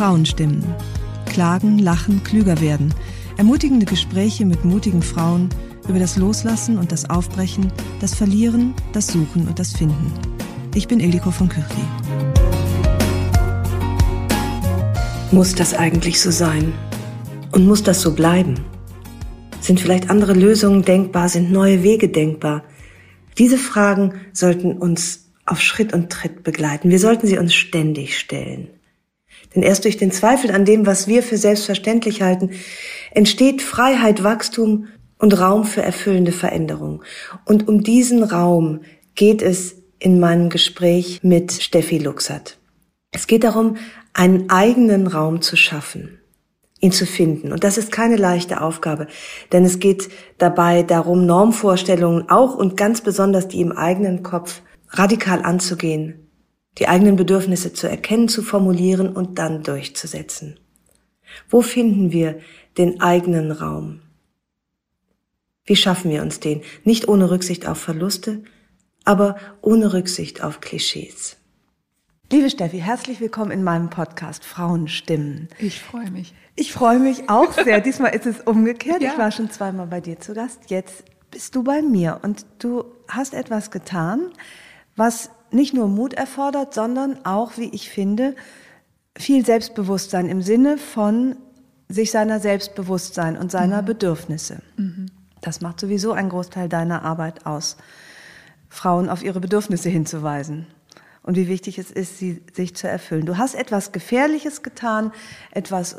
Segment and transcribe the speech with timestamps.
[0.00, 0.64] Frauenstimmen.
[1.26, 2.94] Klagen, lachen, klüger werden.
[3.36, 5.50] Ermutigende Gespräche mit mutigen Frauen
[5.90, 10.10] über das Loslassen und das Aufbrechen, das Verlieren, das Suchen und das Finden.
[10.74, 11.82] Ich bin Ildiko von Kürti.
[15.32, 16.72] Muss das eigentlich so sein?
[17.52, 18.54] Und muss das so bleiben?
[19.60, 21.28] Sind vielleicht andere Lösungen denkbar?
[21.28, 22.64] Sind neue Wege denkbar?
[23.36, 26.88] Diese Fragen sollten uns auf Schritt und Tritt begleiten.
[26.88, 28.68] Wir sollten sie uns ständig stellen.
[29.54, 32.50] Denn erst durch den Zweifel an dem, was wir für selbstverständlich halten,
[33.12, 34.86] entsteht Freiheit, Wachstum
[35.18, 37.02] und Raum für erfüllende Veränderung.
[37.44, 38.80] Und um diesen Raum
[39.14, 42.58] geht es in meinem Gespräch mit Steffi Luxert.
[43.12, 43.76] Es geht darum,
[44.12, 46.20] einen eigenen Raum zu schaffen,
[46.80, 47.52] ihn zu finden.
[47.52, 49.08] Und das ist keine leichte Aufgabe,
[49.52, 55.42] denn es geht dabei darum, Normvorstellungen auch und ganz besonders die im eigenen Kopf radikal
[55.42, 56.29] anzugehen,
[56.78, 60.58] die eigenen Bedürfnisse zu erkennen, zu formulieren und dann durchzusetzen.
[61.48, 62.40] Wo finden wir
[62.78, 64.00] den eigenen Raum?
[65.64, 66.62] Wie schaffen wir uns den?
[66.84, 68.42] Nicht ohne Rücksicht auf Verluste,
[69.04, 71.36] aber ohne Rücksicht auf Klischees.
[72.32, 75.48] Liebe Steffi, herzlich willkommen in meinem Podcast Frauenstimmen.
[75.58, 76.32] Ich freue mich.
[76.54, 77.80] Ich freue mich auch sehr.
[77.82, 79.02] Diesmal ist es umgekehrt.
[79.02, 79.10] Ja.
[79.12, 80.70] Ich war schon zweimal bei dir zu Gast.
[80.70, 84.30] Jetzt bist du bei mir und du hast etwas getan,
[84.94, 88.34] was nicht nur Mut erfordert, sondern auch, wie ich finde,
[89.16, 91.36] viel Selbstbewusstsein im Sinne von
[91.88, 94.62] sich seiner Selbstbewusstsein und seiner Bedürfnisse.
[95.40, 97.76] Das macht sowieso einen Großteil deiner Arbeit aus,
[98.68, 100.66] Frauen auf ihre Bedürfnisse hinzuweisen
[101.22, 103.26] und wie wichtig es ist, sie sich zu erfüllen.
[103.26, 105.12] Du hast etwas Gefährliches getan,
[105.50, 105.98] etwas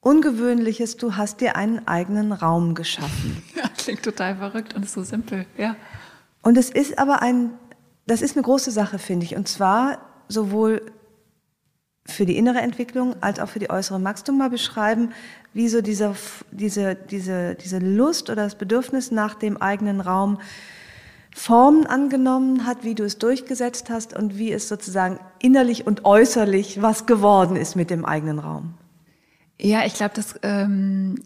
[0.00, 0.96] Ungewöhnliches.
[0.96, 3.42] Du hast dir einen eigenen Raum geschaffen.
[3.54, 5.46] Ja, klingt total verrückt und ist so simpel.
[5.56, 5.76] Ja.
[6.42, 7.50] Und es ist aber ein,
[8.06, 9.36] das ist eine große Sache, finde ich.
[9.36, 9.98] Und zwar
[10.28, 10.82] sowohl
[12.06, 13.98] für die innere Entwicklung als auch für die äußere.
[13.98, 15.12] Magst du mal beschreiben,
[15.54, 16.14] wie so diese,
[16.50, 20.38] diese, diese, diese Lust oder das Bedürfnis nach dem eigenen Raum
[21.34, 26.80] Formen angenommen hat, wie du es durchgesetzt hast und wie es sozusagen innerlich und äußerlich
[26.80, 28.74] was geworden ist mit dem eigenen Raum?
[29.60, 31.16] Ja, ich glaube, das ähm,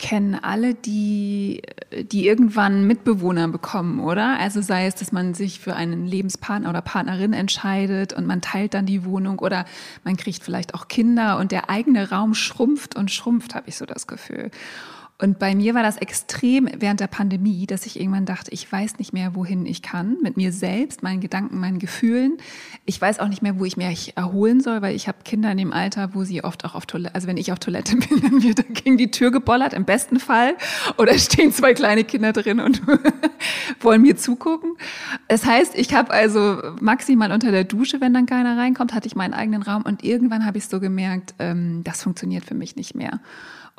[0.00, 1.62] kennen alle, die,
[1.92, 4.38] die irgendwann Mitbewohner bekommen, oder?
[4.40, 8.74] Also sei es, dass man sich für einen Lebenspartner oder Partnerin entscheidet und man teilt
[8.74, 9.66] dann die Wohnung oder
[10.02, 13.84] man kriegt vielleicht auch Kinder und der eigene Raum schrumpft und schrumpft, habe ich so
[13.84, 14.50] das Gefühl.
[15.20, 18.98] Und bei mir war das extrem während der Pandemie, dass ich irgendwann dachte, ich weiß
[18.98, 22.38] nicht mehr, wohin ich kann mit mir selbst, meinen Gedanken, meinen Gefühlen.
[22.86, 25.58] Ich weiß auch nicht mehr, wo ich mich erholen soll, weil ich habe Kinder in
[25.58, 28.42] dem Alter, wo sie oft auch auf Toilette, also wenn ich auf Toilette bin, dann
[28.42, 30.54] wird gegen die Tür gebollert, im besten Fall.
[30.96, 32.80] Oder stehen zwei kleine Kinder drin und
[33.80, 34.72] wollen mir zugucken.
[35.28, 39.16] Das heißt, ich habe also maximal unter der Dusche, wenn dann keiner reinkommt, hatte ich
[39.16, 42.94] meinen eigenen Raum und irgendwann habe ich so gemerkt, ähm, das funktioniert für mich nicht
[42.94, 43.20] mehr.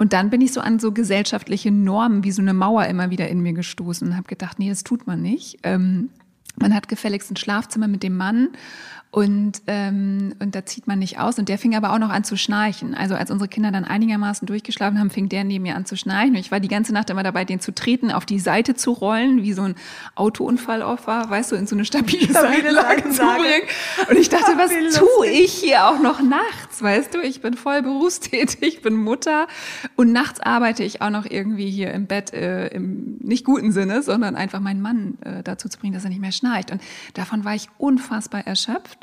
[0.01, 3.27] Und dann bin ich so an so gesellschaftliche Normen wie so eine Mauer immer wieder
[3.27, 5.59] in mir gestoßen und habe gedacht, nee, das tut man nicht.
[5.61, 6.09] Ähm,
[6.59, 8.49] man hat gefälligst ein Schlafzimmer mit dem Mann
[9.13, 11.37] und, ähm, und da zieht man nicht aus.
[11.37, 12.95] Und der fing aber auch noch an zu schnarchen.
[12.95, 16.31] Also als unsere Kinder dann einigermaßen durchgeschlafen haben, fing der neben mir an zu schnarchen.
[16.31, 18.91] Und ich war die ganze Nacht immer dabei, den zu treten, auf die Seite zu
[18.91, 19.75] rollen, wie so ein
[20.15, 24.09] Autounfallopfer, weißt du, in so eine stabile, Stabile Seitenlage zu bringen.
[24.09, 27.19] Und ich dachte, was tue ich hier auch noch nachts, weißt du?
[27.19, 29.47] Ich bin voll berufstätig, ich bin Mutter
[29.97, 34.03] und nachts arbeite ich auch noch irgendwie hier im Bett äh, im nicht guten Sinne,
[34.03, 36.71] sondern einfach meinen Mann äh, dazu zu bringen, dass er nicht mehr schnarcht.
[36.71, 36.81] Und
[37.13, 39.00] davon war ich unfassbar erschöpft.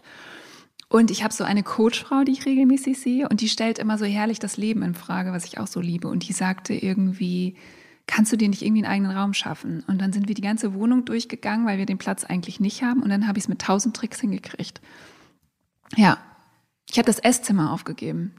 [0.88, 4.06] Und ich habe so eine Coachfrau, die ich regelmäßig sehe, und die stellt immer so
[4.06, 6.08] herrlich das Leben in Frage, was ich auch so liebe.
[6.08, 7.56] Und die sagte irgendwie,
[8.06, 9.84] kannst du dir nicht irgendwie einen eigenen Raum schaffen?
[9.86, 13.02] Und dann sind wir die ganze Wohnung durchgegangen, weil wir den Platz eigentlich nicht haben.
[13.02, 14.80] Und dann habe ich es mit tausend Tricks hingekriegt.
[15.94, 16.18] Ja,
[16.90, 18.34] ich habe das Esszimmer aufgegeben.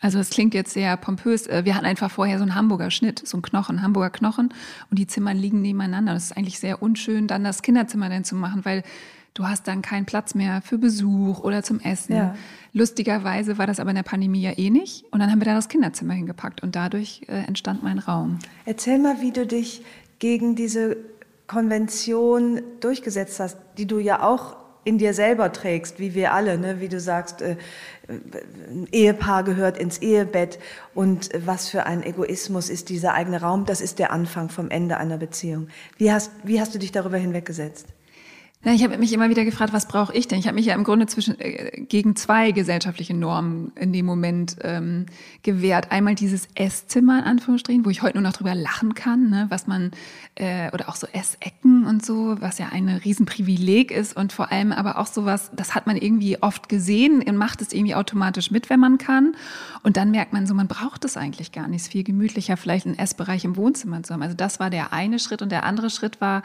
[0.00, 1.46] Also es klingt jetzt sehr pompös.
[1.46, 4.54] Äh, wir hatten einfach vorher so einen Hamburger Schnitt, so einen Knochen, Hamburger Knochen
[4.90, 6.14] und die Zimmer liegen nebeneinander.
[6.14, 8.82] Das ist eigentlich sehr unschön, dann das Kinderzimmer dann zu machen, weil
[9.34, 12.14] du hast dann keinen Platz mehr für Besuch oder zum Essen.
[12.16, 12.34] Ja.
[12.72, 15.04] Lustigerweise war das aber in der Pandemie ja eh nicht.
[15.10, 18.38] Und dann haben wir da das Kinderzimmer hingepackt und dadurch äh, entstand mein Raum.
[18.64, 19.82] Erzähl mal, wie du dich
[20.18, 20.96] gegen diese
[21.46, 26.80] Konvention durchgesetzt hast, die du ja auch in dir selber trägst, wie wir alle, ne?
[26.80, 27.56] wie du sagst, äh,
[28.08, 30.58] ein Ehepaar gehört ins Ehebett
[30.94, 34.96] und was für ein Egoismus ist dieser eigene Raum, das ist der Anfang vom Ende
[34.96, 35.68] einer Beziehung.
[35.98, 37.86] Wie hast, wie hast du dich darüber hinweggesetzt?
[38.62, 40.38] Ja, ich habe mich immer wieder gefragt, was brauche ich denn?
[40.38, 44.56] Ich habe mich ja im Grunde zwischen äh, gegen zwei gesellschaftliche Normen in dem Moment
[44.60, 45.06] ähm,
[45.42, 45.90] gewehrt.
[45.90, 49.66] Einmal dieses Esszimmer in Anführungsstrichen, wo ich heute nur noch drüber lachen kann, ne, was
[49.66, 49.92] man
[50.34, 54.72] äh, oder auch so Essecken und so, was ja ein Riesenprivileg ist und vor allem
[54.72, 58.68] aber auch sowas, das hat man irgendwie oft gesehen und macht es irgendwie automatisch mit,
[58.68, 59.36] wenn man kann.
[59.84, 61.80] Und dann merkt man so, man braucht es eigentlich gar nicht.
[61.80, 64.22] Es ist viel gemütlicher, vielleicht einen Essbereich im Wohnzimmer zu haben.
[64.22, 66.42] Also das war der eine Schritt und der andere Schritt war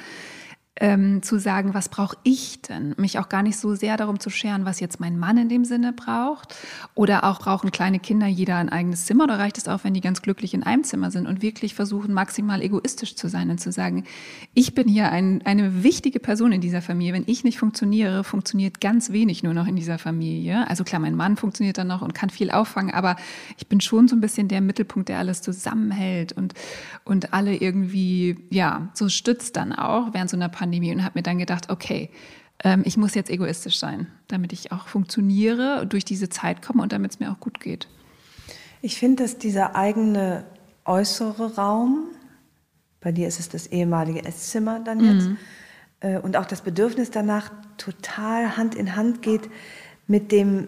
[0.78, 2.96] ähm, zu sagen, was brauche ich denn?
[2.98, 5.64] Mich auch gar nicht so sehr darum zu scheren, was jetzt mein Mann in dem
[5.64, 6.54] Sinne braucht.
[6.96, 10.02] Oder auch brauchen kleine Kinder jeder ein eigenes Zimmer oder reicht es auch, wenn die
[10.02, 13.72] ganz glücklich in einem Zimmer sind und wirklich versuchen, maximal egoistisch zu sein und zu
[13.72, 14.04] sagen,
[14.54, 17.14] ich bin hier ein, eine wichtige Person in dieser Familie.
[17.14, 20.70] Wenn ich nicht funktioniere, funktioniert ganz wenig nur noch in dieser Familie.
[20.70, 23.16] Also klar, mein Mann funktioniert dann noch und kann viel auffangen, aber
[23.58, 26.54] ich bin schon so ein bisschen der Mittelpunkt, der alles zusammenhält und,
[27.06, 31.20] und alle irgendwie, ja, so stützt dann auch während so einer Pandemie Pandemie und habe
[31.20, 32.10] mir dann gedacht, okay,
[32.64, 36.92] ähm, ich muss jetzt egoistisch sein, damit ich auch funktioniere, durch diese Zeit komme und
[36.92, 37.88] damit es mir auch gut geht.
[38.82, 40.44] Ich finde, dass dieser eigene
[40.86, 42.06] äußere Raum,
[43.00, 45.38] bei dir ist es das ehemalige Esszimmer dann jetzt, mhm.
[46.00, 49.50] äh, und auch das Bedürfnis danach total Hand in Hand geht
[50.08, 50.68] mit dem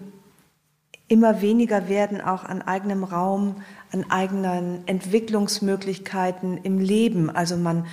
[1.07, 3.55] immer weniger werden auch an eigenem Raum,
[3.91, 7.29] an eigenen Entwicklungsmöglichkeiten im Leben.
[7.29, 7.85] Also man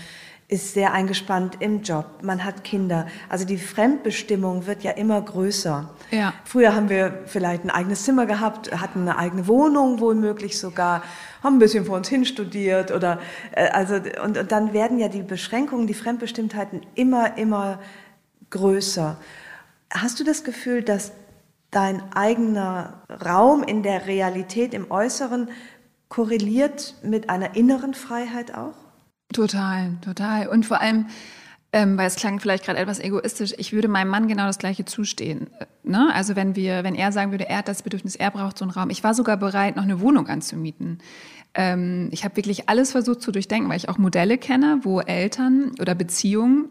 [0.49, 3.06] ist sehr eingespannt im Job, man hat Kinder.
[3.29, 5.88] Also die Fremdbestimmung wird ja immer größer.
[6.11, 6.35] Ja.
[6.44, 11.02] Früher haben wir vielleicht ein eigenes Zimmer gehabt, hatten eine eigene Wohnung womöglich sogar,
[11.43, 13.20] haben ein bisschen vor uns hin studiert oder
[13.52, 17.81] äh, also und, und dann werden ja die Beschränkungen, die Fremdbestimmtheiten immer immer
[18.50, 19.17] größer.
[19.90, 21.12] Hast du das Gefühl, dass
[21.70, 25.49] dein eigener Raum in der Realität im Äußeren
[26.08, 28.83] korreliert mit einer inneren Freiheit auch?
[29.32, 30.49] Total, total.
[30.49, 31.06] Und vor allem,
[31.73, 34.85] ähm, weil es klang vielleicht gerade etwas egoistisch, ich würde meinem Mann genau das Gleiche
[34.85, 35.49] zustehen.
[35.59, 36.15] Äh, ne?
[36.15, 38.71] Also wenn wir, wenn er sagen würde, er hat das Bedürfnis, er braucht so einen
[38.71, 38.91] Raum.
[38.91, 40.99] Ich war sogar bereit, noch eine Wohnung anzumieten.
[41.55, 45.73] Ähm, ich habe wirklich alles versucht zu durchdenken, weil ich auch Modelle kenne, wo Eltern
[45.81, 46.69] oder Beziehungen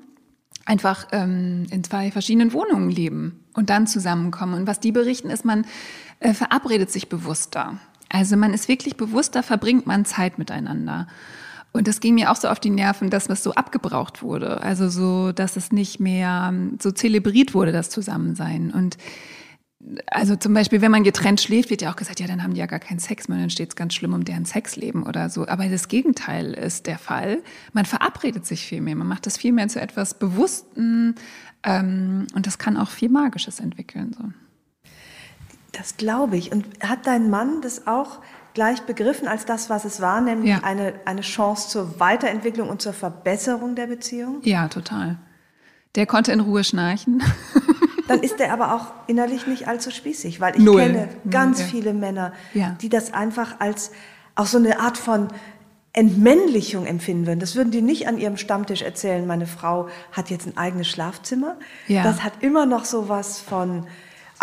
[0.66, 4.54] einfach ähm, in zwei verschiedenen Wohnungen leben und dann zusammenkommen.
[4.54, 5.66] Und was die berichten, ist, man
[6.20, 7.78] äh, verabredet sich bewusster.
[8.10, 11.08] Also man ist wirklich bewusster, verbringt man Zeit miteinander.
[11.74, 14.62] Und das ging mir auch so auf die Nerven, dass was so abgebraucht wurde.
[14.62, 18.72] Also so, dass es nicht mehr ähm, so zelebriert wurde, das Zusammensein.
[18.72, 18.98] Und
[20.06, 22.60] also zum Beispiel, wenn man getrennt schläft, wird ja auch gesagt, ja, dann haben die
[22.60, 25.48] ja gar keinen Sex mehr, dann steht es ganz schlimm um deren Sexleben oder so.
[25.48, 27.42] Aber das Gegenteil ist der Fall.
[27.74, 31.16] Man verabredet sich viel mehr, man macht das viel mehr zu etwas Bewussten
[31.64, 34.16] ähm, und das kann auch viel Magisches entwickeln.
[34.18, 34.24] So.
[35.72, 36.52] Das glaube ich.
[36.52, 38.22] Und hat dein Mann das auch
[38.54, 40.60] gleich begriffen als das, was es war, nämlich ja.
[40.64, 44.40] eine, eine Chance zur Weiterentwicklung und zur Verbesserung der Beziehung?
[44.44, 45.18] Ja, total.
[45.96, 47.22] Der konnte in Ruhe schnarchen.
[48.08, 50.82] Dann ist er aber auch innerlich nicht allzu spießig, weil ich Null.
[50.82, 52.76] kenne ganz Null, viele Männer, ja.
[52.82, 53.92] die das einfach als
[54.36, 55.30] auch so eine Art von
[55.94, 57.40] Entmännlichung empfinden würden.
[57.40, 59.28] Das würden die nicht an ihrem Stammtisch erzählen.
[59.28, 61.56] Meine Frau hat jetzt ein eigenes Schlafzimmer.
[61.88, 62.04] Ja.
[62.04, 63.86] Das hat immer noch so was von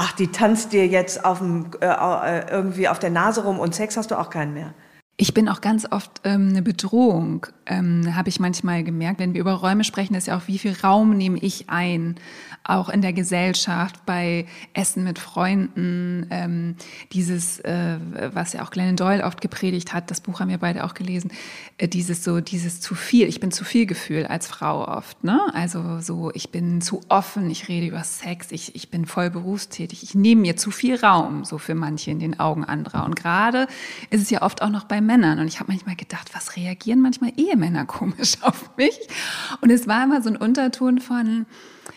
[0.00, 3.74] ach, die tanzt dir jetzt auf dem, äh, äh, irgendwie auf der Nase rum und
[3.74, 4.72] Sex hast du auch keinen mehr.
[5.16, 9.20] Ich bin auch ganz oft ähm, eine Bedrohung, ähm, habe ich manchmal gemerkt.
[9.20, 12.16] Wenn wir über Räume sprechen, ist ja auch, wie viel Raum nehme ich ein?
[12.64, 16.76] auch in der Gesellschaft, bei Essen mit Freunden, ähm,
[17.12, 17.98] dieses, äh,
[18.32, 21.32] was ja auch Glennon Doyle oft gepredigt hat, das Buch haben wir beide auch gelesen,
[21.78, 25.40] äh, dieses so, dieses zu viel, ich bin zu viel Gefühl als Frau oft, ne?
[25.54, 30.02] Also so, ich bin zu offen, ich rede über Sex, ich, ich bin voll berufstätig,
[30.02, 33.04] ich nehme mir zu viel Raum, so für manche in den Augen anderer.
[33.04, 33.66] Und gerade
[34.10, 35.40] ist es ja oft auch noch bei Männern.
[35.40, 38.96] Und ich habe manchmal gedacht, was reagieren manchmal Ehemänner komisch auf mich?
[39.60, 41.46] Und es war immer so ein Unterton von,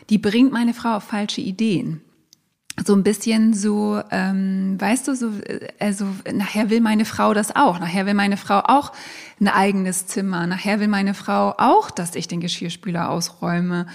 [0.09, 2.01] die bringt meine Frau auf falsche Ideen.
[2.83, 5.29] so ein bisschen so, ähm, weißt du, so,
[5.79, 7.79] also nachher will meine Frau das auch.
[7.79, 8.93] Nachher will meine Frau auch
[9.39, 10.47] ein eigenes Zimmer.
[10.47, 13.85] Nachher will meine Frau auch, dass ich den Geschirrspüler ausräume.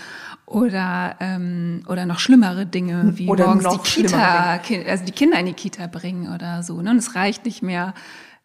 [0.46, 5.46] Oder, ähm, oder noch schlimmere Dinge, wie oder morgens die Kita, also die Kinder in
[5.46, 6.80] die Kita bringen oder so.
[6.80, 6.92] Ne?
[6.92, 7.92] Und es reicht nicht mehr,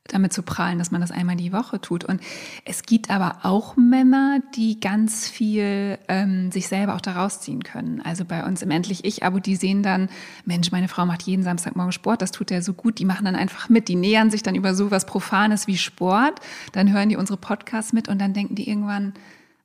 [0.07, 2.03] damit zu prahlen, dass man das einmal die Woche tut.
[2.03, 2.21] Und
[2.65, 8.01] es gibt aber auch Männer, die ganz viel ähm, sich selber auch daraus ziehen können.
[8.01, 10.09] Also bei uns im Endlich Ich-Abo, die sehen dann,
[10.45, 13.35] Mensch, meine Frau macht jeden Samstagmorgen Sport, das tut er so gut, die machen dann
[13.35, 16.41] einfach mit, die nähern sich dann über sowas Profanes wie Sport,
[16.73, 19.13] dann hören die unsere Podcasts mit und dann denken die irgendwann,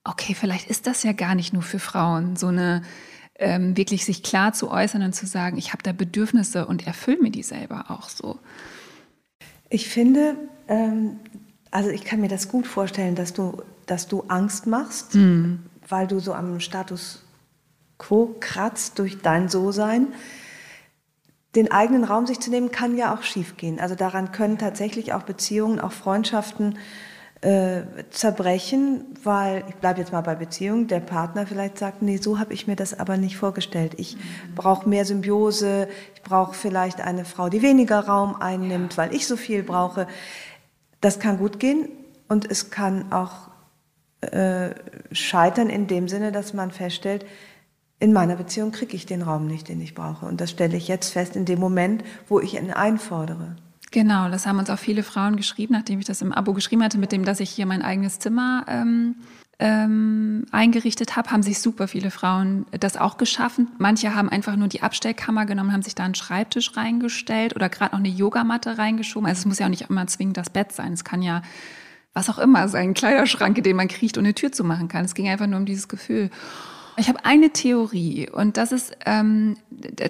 [0.04, 2.82] okay, vielleicht ist das ja gar nicht nur für Frauen, so eine
[3.40, 7.22] ähm, wirklich sich klar zu äußern und zu sagen, ich habe da Bedürfnisse und erfülle
[7.22, 8.38] mir die selber auch so.
[9.70, 10.36] Ich finde,
[10.68, 11.20] ähm,
[11.70, 15.60] also ich kann mir das gut vorstellen, dass du, dass du Angst machst, mhm.
[15.88, 17.24] weil du so am Status
[17.98, 20.08] quo kratzt durch dein So-Sein.
[21.54, 23.80] Den eigenen Raum sich zu nehmen, kann ja auch schiefgehen.
[23.80, 26.78] Also daran können tatsächlich auch Beziehungen, auch Freundschaften
[27.40, 32.38] äh, zerbrechen, weil, ich bleibe jetzt mal bei Beziehungen, der Partner vielleicht sagt, nee, so
[32.38, 33.94] habe ich mir das aber nicht vorgestellt.
[33.96, 34.54] Ich mhm.
[34.56, 39.36] brauche mehr Symbiose, ich brauche vielleicht eine Frau, die weniger Raum einnimmt, weil ich so
[39.36, 40.08] viel brauche.
[41.00, 41.88] Das kann gut gehen
[42.26, 43.48] und es kann auch
[44.20, 44.70] äh,
[45.12, 47.24] scheitern in dem Sinne, dass man feststellt,
[48.00, 50.26] in meiner Beziehung kriege ich den Raum nicht, den ich brauche.
[50.26, 53.56] Und das stelle ich jetzt fest in dem Moment, wo ich ihn einfordere.
[53.90, 56.98] Genau, das haben uns auch viele Frauen geschrieben, nachdem ich das im Abo geschrieben hatte,
[56.98, 59.16] mit dem, dass ich hier mein eigenes Zimmer ähm,
[59.58, 63.68] ähm, eingerichtet habe, haben sich super viele Frauen das auch geschaffen.
[63.78, 67.92] Manche haben einfach nur die Abstellkammer genommen, haben sich da einen Schreibtisch reingestellt oder gerade
[67.92, 69.28] noch eine Yogamatte reingeschoben.
[69.28, 70.92] Also es muss ja auch nicht immer zwingend das Bett sein.
[70.92, 71.42] Es kann ja
[72.12, 75.04] was auch immer sein, Kleiderschrank, in den man kriecht und eine Tür zu machen kann.
[75.04, 76.30] Es ging einfach nur um dieses Gefühl.
[76.98, 79.56] Ich habe eine Theorie und das ist, ähm,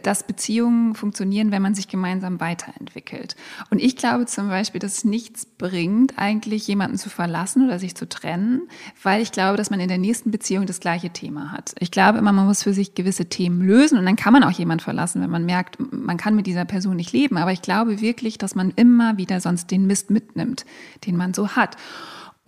[0.02, 3.36] dass Beziehungen funktionieren, wenn man sich gemeinsam weiterentwickelt.
[3.68, 7.94] Und ich glaube zum Beispiel, dass es nichts bringt, eigentlich jemanden zu verlassen oder sich
[7.94, 8.62] zu trennen,
[9.02, 11.74] weil ich glaube, dass man in der nächsten Beziehung das gleiche Thema hat.
[11.78, 14.50] Ich glaube immer, man muss für sich gewisse Themen lösen und dann kann man auch
[14.50, 17.36] jemanden verlassen, wenn man merkt, man kann mit dieser Person nicht leben.
[17.36, 20.64] Aber ich glaube wirklich, dass man immer wieder sonst den Mist mitnimmt,
[21.06, 21.76] den man so hat.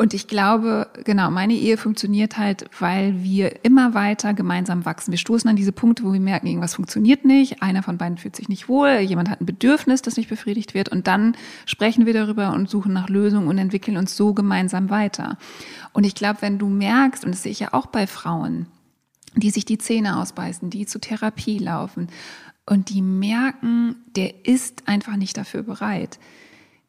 [0.00, 5.10] Und ich glaube, genau, meine Ehe funktioniert halt, weil wir immer weiter gemeinsam wachsen.
[5.10, 8.34] Wir stoßen an diese Punkte, wo wir merken, irgendwas funktioniert nicht, einer von beiden fühlt
[8.34, 12.14] sich nicht wohl, jemand hat ein Bedürfnis, das nicht befriedigt wird und dann sprechen wir
[12.14, 15.36] darüber und suchen nach Lösungen und entwickeln uns so gemeinsam weiter.
[15.92, 18.68] Und ich glaube, wenn du merkst, und das sehe ich ja auch bei Frauen,
[19.36, 22.08] die sich die Zähne ausbeißen, die zur Therapie laufen
[22.64, 26.18] und die merken, der ist einfach nicht dafür bereit,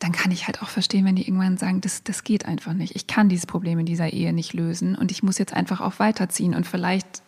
[0.01, 2.95] dann kann ich halt auch verstehen, wenn die irgendwann sagen, das, das geht einfach nicht.
[2.95, 5.99] Ich kann dieses Problem in dieser Ehe nicht lösen und ich muss jetzt einfach auch
[5.99, 7.21] weiterziehen und vielleicht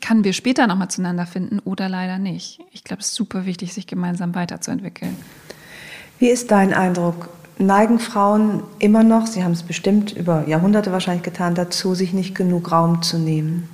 [0.00, 2.60] kann wir später nochmal zueinander finden oder leider nicht.
[2.72, 5.16] Ich glaube, es ist super wichtig, sich gemeinsam weiterzuentwickeln.
[6.18, 7.30] Wie ist dein Eindruck?
[7.58, 12.34] Neigen Frauen immer noch, sie haben es bestimmt über Jahrhunderte wahrscheinlich getan, dazu, sich nicht
[12.34, 13.68] genug Raum zu nehmen?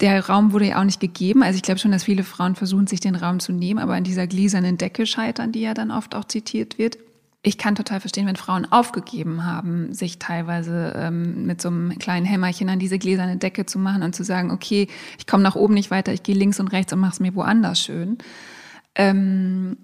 [0.00, 1.42] Der Raum wurde ja auch nicht gegeben.
[1.42, 4.04] Also ich glaube schon, dass viele Frauen versuchen, sich den Raum zu nehmen, aber an
[4.04, 6.98] dieser gläsernen Decke scheitern, die ja dann oft auch zitiert wird
[7.42, 12.26] ich kann total verstehen, wenn Frauen aufgegeben haben, sich teilweise ähm, mit so einem kleinen
[12.26, 15.74] Hämmerchen an diese gläserne Decke zu machen und zu sagen, okay, ich komme nach oben
[15.74, 18.18] nicht weiter, ich gehe links und rechts und mache es mir woanders schön.
[18.96, 19.76] Ähm,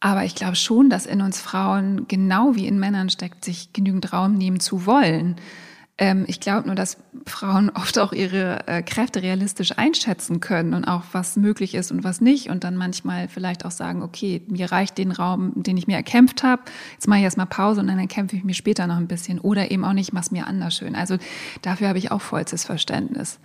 [0.00, 4.12] aber ich glaube schon, dass in uns Frauen genau wie in Männern steckt, sich genügend
[4.12, 5.36] Raum nehmen zu wollen.
[5.96, 6.96] Ähm, ich glaube nur, dass
[7.26, 12.02] Frauen oft auch ihre äh, Kräfte realistisch einschätzen können und auch was möglich ist und
[12.02, 15.86] was nicht und dann manchmal vielleicht auch sagen, okay, mir reicht den Raum, den ich
[15.86, 16.62] mir erkämpft habe,
[16.94, 19.70] jetzt mache ich erstmal Pause und dann erkämpfe ich mir später noch ein bisschen oder
[19.70, 20.96] eben auch nicht, mach es mir anders schön.
[20.96, 21.16] Also
[21.62, 23.38] dafür habe ich auch vollstes Verständnis.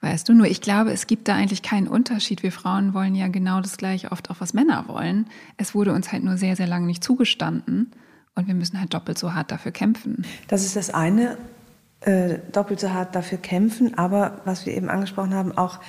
[0.00, 2.44] Weißt du, nur ich glaube, es gibt da eigentlich keinen Unterschied.
[2.44, 5.26] Wir Frauen wollen ja genau das gleiche oft auch, was Männer wollen.
[5.56, 7.90] Es wurde uns halt nur sehr, sehr lange nicht zugestanden.
[8.38, 10.24] Und wir müssen halt doppelt so hart dafür kämpfen.
[10.46, 11.36] Das ist das eine,
[12.02, 15.80] äh, doppelt so hart dafür kämpfen, aber was wir eben angesprochen haben, auch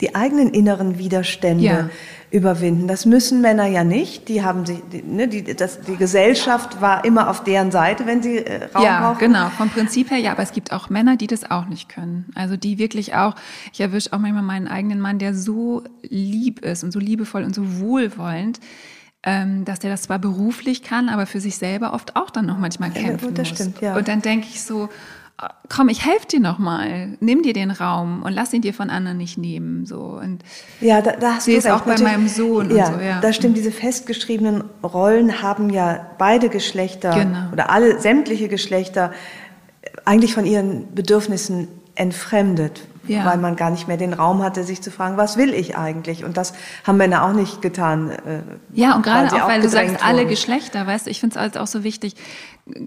[0.00, 1.90] die eigenen inneren Widerstände ja.
[2.32, 2.88] überwinden.
[2.88, 4.28] Das müssen Männer ja nicht.
[4.28, 8.20] Die haben sich, die, ne, die, das, die Gesellschaft war immer auf deren Seite, wenn
[8.20, 9.20] sie äh, Raum ja, brauchen.
[9.20, 9.50] genau.
[9.50, 12.26] Vom Prinzip her ja, aber es gibt auch Männer, die das auch nicht können.
[12.34, 13.36] Also die wirklich auch.
[13.72, 17.54] Ich erwische auch manchmal meinen eigenen Mann, der so lieb ist und so liebevoll und
[17.54, 18.58] so wohlwollend
[19.24, 22.58] ähm, dass der das zwar beruflich kann, aber für sich selber oft auch dann noch
[22.58, 23.58] manchmal kämpfen ja, gut, das muss.
[23.58, 23.96] Stimmt, ja.
[23.96, 24.90] Und dann denke ich so,
[25.40, 28.74] äh, komm, ich helfe dir noch mal, nimm dir den Raum und lass ihn dir
[28.74, 29.86] von anderen nicht nehmen.
[29.86, 30.42] So und
[30.80, 32.74] ja, da, da hast sehe es auch bei meinem Sohn.
[32.74, 33.56] Ja, so, ja, da stimmt.
[33.56, 37.52] Diese festgeschriebenen Rollen haben ja beide Geschlechter genau.
[37.52, 39.10] oder alle sämtliche Geschlechter
[40.04, 43.24] eigentlich von ihren Bedürfnissen entfremdet, ja.
[43.24, 46.24] weil man gar nicht mehr den Raum hatte, sich zu fragen, was will ich eigentlich?
[46.24, 48.10] Und das haben Männer auch nicht getan.
[48.10, 48.42] Äh,
[48.72, 50.04] ja, und gerade auch, weil du sagst, wurden.
[50.04, 52.16] alle Geschlechter, weißt du, ich finde es halt auch so wichtig,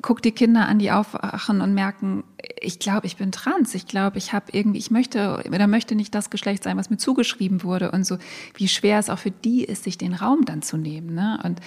[0.01, 2.23] guck die Kinder an, die aufwachen und merken,
[2.59, 6.15] ich glaube, ich bin trans, ich glaube, ich habe irgendwie, ich möchte oder möchte nicht
[6.15, 8.17] das Geschlecht sein, was mir zugeschrieben wurde und so,
[8.55, 11.13] wie schwer es auch für die ist, sich den Raum dann zu nehmen.
[11.13, 11.39] Ne?
[11.43, 11.59] Und,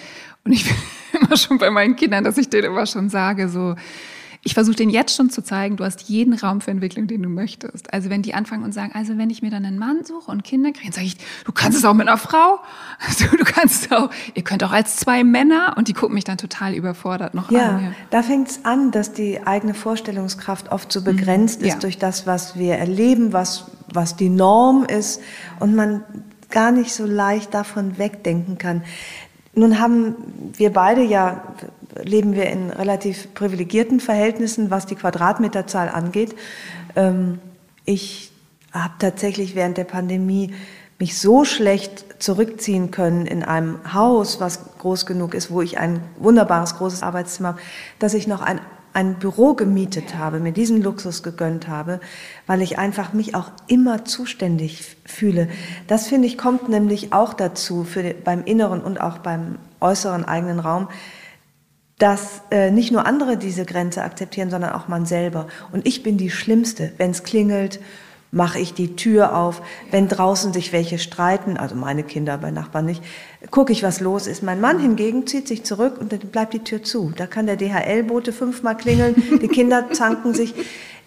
[0.43, 0.65] und ich
[1.11, 3.75] bin immer schon bei meinen Kindern, dass ich denen immer schon sage, so,
[4.43, 7.29] ich versuche denen jetzt schon zu zeigen, du hast jeden Raum für Entwicklung, den du
[7.29, 7.93] möchtest.
[7.93, 10.43] Also wenn die anfangen und sagen, also wenn ich mir dann einen Mann suche und
[10.43, 12.59] Kinder kriege, dann sage ich, du kannst es auch mit einer Frau.
[13.07, 16.23] Also du kannst es auch, ihr könnt auch als zwei Männer und die gucken mich
[16.23, 17.83] dann total überfordert noch ja, an.
[17.83, 21.67] Ja, da fängt es an, dass die eigene Vorstellungskraft oft so begrenzt mhm.
[21.67, 21.79] ist ja.
[21.79, 25.19] durch das, was wir erleben, was, was die Norm ist
[25.59, 26.03] und man
[26.51, 28.83] gar nicht so leicht davon wegdenken kann.
[29.53, 30.15] Nun haben
[30.55, 31.41] wir beide ja
[32.03, 36.35] leben wir in relativ privilegierten Verhältnissen, was die Quadratmeterzahl angeht.
[36.95, 37.39] Ähm,
[37.85, 38.31] ich
[38.71, 40.53] habe tatsächlich während der Pandemie
[40.99, 46.01] mich so schlecht zurückziehen können in einem Haus, was groß genug ist, wo ich ein
[46.17, 47.59] wunderbares großes Arbeitszimmer habe,
[47.99, 48.61] dass ich noch ein,
[48.93, 51.99] ein Büro gemietet habe, mir diesen Luxus gegönnt habe,
[52.47, 55.47] weil ich einfach mich auch immer zuständig fühle.
[55.87, 60.59] Das finde ich kommt nämlich auch dazu für, beim inneren und auch beim äußeren eigenen
[60.59, 60.89] Raum,
[61.97, 65.47] dass äh, nicht nur andere diese Grenze akzeptieren, sondern auch man selber.
[65.71, 66.91] Und ich bin die Schlimmste.
[66.97, 67.79] Wenn es klingelt,
[68.31, 69.61] mache ich die Tür auf.
[69.91, 73.03] Wenn draußen sich welche streiten, also meine Kinder bei Nachbarn nicht,
[73.49, 74.41] gucke ich, was los ist.
[74.41, 77.11] Mein Mann hingegen zieht sich zurück und dann bleibt die Tür zu.
[77.15, 80.53] Da kann der DHL-Bote fünfmal klingeln, die Kinder zanken sich.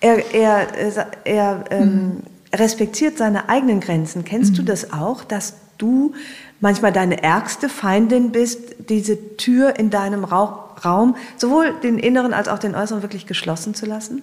[0.01, 0.93] Er, er, äh,
[1.25, 2.19] er ähm,
[2.53, 4.25] respektiert seine eigenen Grenzen.
[4.25, 4.57] Kennst mhm.
[4.57, 6.13] du das auch, dass du
[6.61, 12.59] manchmal deine ärgste Feindin bist, diese Tür in deinem Raum, sowohl den inneren als auch
[12.59, 14.23] den äußeren, wirklich geschlossen zu lassen?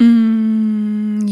[0.00, 0.71] Mm,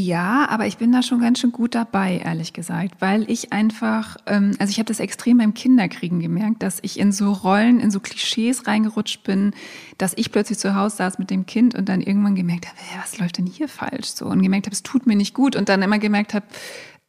[0.00, 4.16] ja, aber ich bin da schon ganz schön gut dabei, ehrlich gesagt, weil ich einfach,
[4.26, 7.90] ähm, also ich habe das extrem beim Kinderkriegen gemerkt, dass ich in so Rollen, in
[7.90, 9.52] so Klischees reingerutscht bin,
[9.99, 13.19] dass ich plötzlich zu Hause saß mit dem Kind und dann irgendwann gemerkt habe, was
[13.19, 15.83] läuft denn hier falsch so und gemerkt habe, es tut mir nicht gut und dann
[15.83, 16.47] immer gemerkt habe,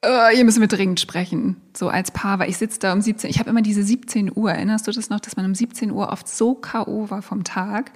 [0.06, 3.30] uh, hier müssen wir dringend sprechen, so als Paar, weil ich sitze da um 17,
[3.30, 6.10] ich habe immer diese 17 Uhr, erinnerst du das noch, dass man um 17 Uhr
[6.10, 7.10] oft so K.O.
[7.10, 7.92] war vom Tag?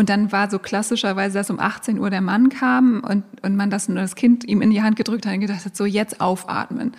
[0.00, 3.68] Und dann war so klassischerweise, dass um 18 Uhr der Mann kam und, und man
[3.68, 6.92] das, das Kind ihm in die Hand gedrückt hat und gedacht hat, so jetzt aufatmen.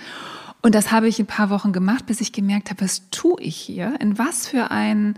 [0.62, 3.56] Und das habe ich ein paar Wochen gemacht, bis ich gemerkt habe, was tue ich
[3.56, 4.00] hier?
[4.00, 5.16] In was für ein,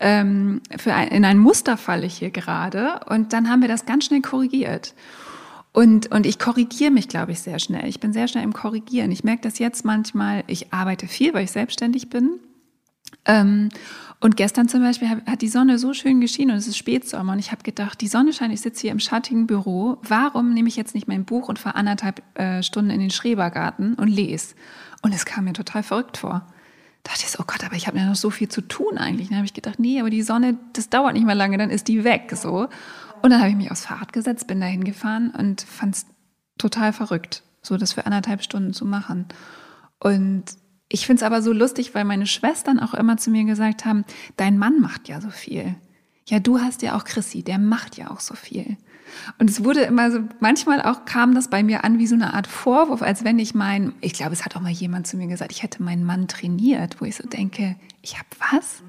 [0.00, 2.98] ähm, für ein, in ein Muster falle ich hier gerade?
[3.08, 4.96] Und dann haben wir das ganz schnell korrigiert.
[5.72, 7.86] Und, und ich korrigiere mich, glaube ich, sehr schnell.
[7.86, 9.12] Ich bin sehr schnell im Korrigieren.
[9.12, 12.40] Ich merke das jetzt manchmal, ich arbeite viel, weil ich selbstständig bin.
[13.24, 13.68] Ähm,
[14.20, 17.38] und gestern zum Beispiel hat die Sonne so schön geschienen und es ist Spätsommer und
[17.38, 20.76] ich habe gedacht, die Sonne scheint, ich sitze hier im schattigen Büro, warum nehme ich
[20.76, 24.54] jetzt nicht mein Buch und fahre anderthalb äh, Stunden in den Schrebergarten und lese?
[25.00, 26.46] Und es kam mir total verrückt vor.
[27.02, 28.98] Da dachte ich so, oh Gott, aber ich habe ja noch so viel zu tun
[28.98, 29.28] eigentlich.
[29.28, 31.88] Dann habe ich gedacht, nee, aber die Sonne, das dauert nicht mehr lange, dann ist
[31.88, 32.32] die weg.
[32.34, 32.68] So.
[33.22, 36.06] Und dann habe ich mich aufs Fahrrad gesetzt, bin dahin gefahren und fand es
[36.58, 39.26] total verrückt, so das für anderthalb Stunden zu machen.
[39.98, 40.44] Und
[40.92, 44.04] ich finde es aber so lustig, weil meine Schwestern auch immer zu mir gesagt haben,
[44.36, 45.76] dein Mann macht ja so viel.
[46.26, 48.76] Ja, du hast ja auch Chrissy, der macht ja auch so viel.
[49.38, 52.34] Und es wurde immer so, manchmal auch kam das bei mir an wie so eine
[52.34, 55.28] Art Vorwurf, als wenn ich mein, ich glaube, es hat auch mal jemand zu mir
[55.28, 58.82] gesagt, ich hätte meinen Mann trainiert, wo ich so denke, ich habe was?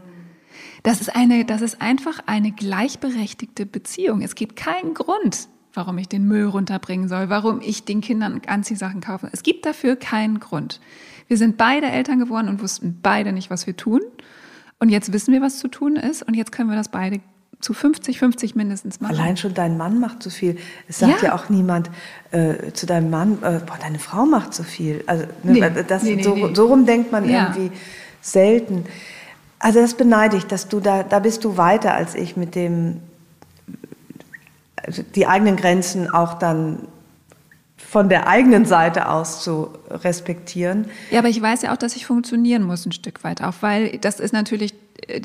[0.84, 4.22] Das ist eine, das ist einfach eine gleichberechtigte Beziehung.
[4.22, 9.02] Es gibt keinen Grund, warum ich den Müll runterbringen soll, warum ich den Kindern Anziehsachen
[9.02, 9.30] kaufe.
[9.32, 10.80] Es gibt dafür keinen Grund.
[11.32, 14.02] Wir sind beide Eltern geworden und wussten beide nicht, was wir tun.
[14.80, 16.24] Und jetzt wissen wir, was zu tun ist.
[16.24, 17.22] Und jetzt können wir das beide
[17.62, 19.15] zu 50, 50 mindestens machen.
[19.15, 20.58] Allein schon dein Mann macht so viel.
[20.89, 21.89] Es sagt ja, ja auch niemand
[22.32, 25.06] äh, zu deinem Mann, äh, boah, deine Frau macht so viel.
[25.08, 27.54] Also ne, nee, das, nee, nee, so, so rum denkt man ja.
[27.56, 27.72] irgendwie
[28.20, 28.84] selten.
[29.58, 33.00] Also das beneide ich, dass du da, da bist du weiter als ich mit dem,
[34.76, 36.89] also die eigenen Grenzen auch dann
[37.92, 40.86] von der eigenen Seite aus zu respektieren.
[41.10, 43.98] Ja, aber ich weiß ja auch, dass ich funktionieren muss ein Stück weit auch, weil
[43.98, 44.74] das ist natürlich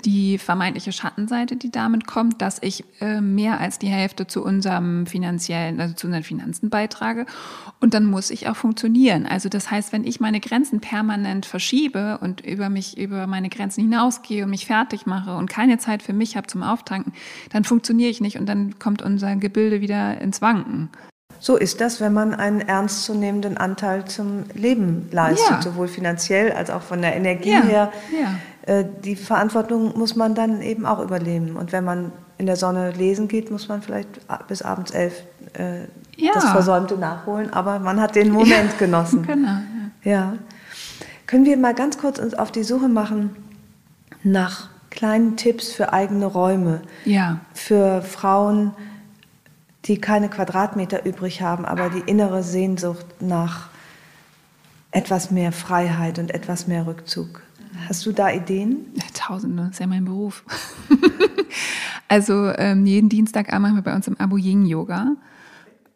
[0.04, 5.06] die vermeintliche Schattenseite, die damit kommt, dass ich äh, mehr als die Hälfte zu unserem
[5.06, 7.26] finanziellen, also zu unseren Finanzen beitrage.
[7.78, 9.26] Und dann muss ich auch funktionieren.
[9.26, 13.82] Also das heißt, wenn ich meine Grenzen permanent verschiebe und über mich, über meine Grenzen
[13.82, 17.12] hinausgehe und mich fertig mache und keine Zeit für mich habe zum Auftanken,
[17.52, 20.90] dann funktioniere ich nicht und dann kommt unser Gebilde wieder ins Wanken.
[21.38, 25.62] So ist das, wenn man einen ernstzunehmenden Anteil zum Leben leistet, ja.
[25.62, 27.62] sowohl finanziell als auch von der Energie ja.
[27.62, 27.92] her.
[28.12, 28.74] Ja.
[28.74, 31.56] Äh, die Verantwortung muss man dann eben auch übernehmen.
[31.56, 34.08] Und wenn man in der Sonne lesen geht, muss man vielleicht
[34.48, 35.22] bis abends elf
[35.54, 35.86] äh,
[36.34, 39.22] das Versäumte nachholen, aber man hat den Moment genossen.
[39.26, 39.58] Genau.
[40.02, 40.10] Ja.
[40.10, 40.32] ja.
[41.26, 43.34] Können wir mal ganz kurz uns auf die Suche machen
[44.22, 46.82] nach kleinen Tipps für eigene Räume?
[47.04, 47.40] Ja.
[47.52, 48.72] Für Frauen,
[49.88, 53.68] die keine Quadratmeter übrig haben, aber die innere Sehnsucht nach
[54.90, 57.42] etwas mehr Freiheit und etwas mehr Rückzug.
[57.88, 58.86] Hast du da Ideen?
[59.14, 60.44] Tausende, das ist ja mein Beruf.
[62.08, 65.12] also ähm, jeden Dienstag machen wir bei uns im Abo Yin Yoga.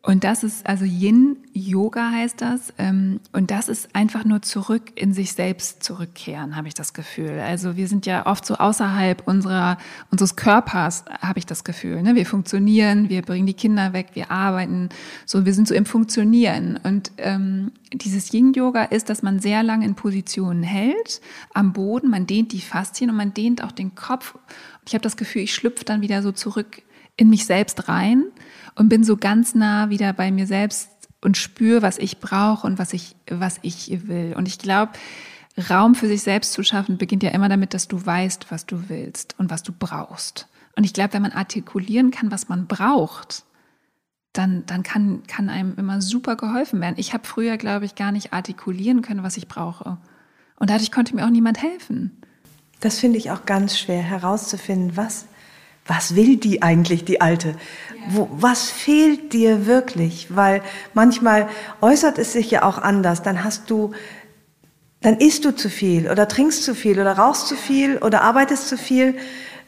[0.02, 2.72] Und das ist, also Yin-Yoga heißt das.
[2.78, 7.38] Ähm, und das ist einfach nur zurück in sich selbst zurückkehren, habe ich das Gefühl.
[7.38, 9.76] Also wir sind ja oft so außerhalb unserer,
[10.10, 12.00] unseres Körpers, habe ich das Gefühl.
[12.02, 12.14] Ne?
[12.14, 14.88] Wir funktionieren, wir bringen die Kinder weg, wir arbeiten.
[15.26, 16.80] So, wir sind so im Funktionieren.
[16.82, 21.20] Und ähm, dieses Yin-Yoga ist, dass man sehr lange in Positionen hält,
[21.52, 24.34] am Boden, man dehnt die Faszien und man dehnt auch den Kopf.
[24.86, 26.80] Ich habe das Gefühl, ich schlüpfe dann wieder so zurück
[27.18, 28.24] in mich selbst rein
[28.74, 32.78] und bin so ganz nah wieder bei mir selbst und spüre, was ich brauche und
[32.78, 34.34] was ich, was ich will.
[34.36, 34.92] Und ich glaube,
[35.68, 38.88] Raum für sich selbst zu schaffen beginnt ja immer damit, dass du weißt, was du
[38.88, 40.48] willst und was du brauchst.
[40.76, 43.44] Und ich glaube, wenn man artikulieren kann, was man braucht,
[44.32, 46.94] dann, dann kann, kann einem immer super geholfen werden.
[46.98, 49.98] Ich habe früher, glaube ich, gar nicht artikulieren können, was ich brauche.
[50.56, 52.22] Und dadurch konnte mir auch niemand helfen.
[52.80, 55.26] Das finde ich auch ganz schwer herauszufinden, was
[55.86, 57.54] was will die eigentlich, die Alte?
[58.08, 60.34] Wo, was fehlt dir wirklich?
[60.34, 60.62] Weil
[60.94, 61.48] manchmal
[61.80, 63.22] äußert es sich ja auch anders.
[63.22, 63.92] Dann hast du,
[65.00, 68.68] dann isst du zu viel oder trinkst zu viel oder rauchst zu viel oder arbeitest
[68.68, 69.16] zu viel.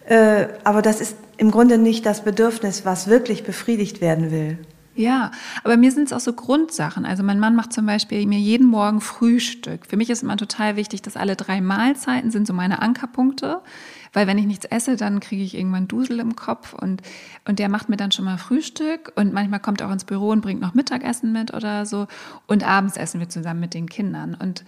[0.06, 4.58] Äh, aber das ist im Grunde nicht das Bedürfnis, was wirklich befriedigt werden will.
[4.94, 5.30] Ja,
[5.64, 7.06] aber mir sind es auch so Grundsachen.
[7.06, 9.86] Also mein Mann macht zum Beispiel mir jeden Morgen Frühstück.
[9.86, 13.60] Für mich ist immer total wichtig, dass alle drei Mahlzeiten sind so meine Ankerpunkte.
[14.12, 17.02] Weil wenn ich nichts esse, dann kriege ich irgendwann Dusel im Kopf und,
[17.46, 20.28] und der macht mir dann schon mal Frühstück und manchmal kommt er auch ins Büro
[20.30, 22.06] und bringt noch Mittagessen mit oder so
[22.46, 24.64] und abends essen wir zusammen mit den Kindern und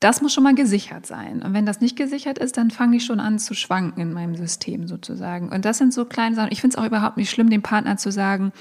[0.00, 1.42] das muss schon mal gesichert sein.
[1.42, 4.36] Und wenn das nicht gesichert ist, dann fange ich schon an zu schwanken in meinem
[4.36, 5.48] System sozusagen.
[5.48, 6.52] Und das sind so kleine Sachen.
[6.52, 8.52] Ich finde es auch überhaupt nicht schlimm, dem Partner zu sagen,